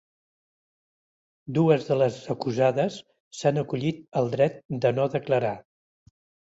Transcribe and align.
Dues 1.59 1.85
de 1.91 1.99
les 2.03 2.17
acusades 2.37 2.99
s’han 3.41 3.63
acollit 3.67 4.05
al 4.23 4.35
dret 4.37 4.61
de 4.87 4.99
no 5.01 5.11
declarar. 5.21 5.57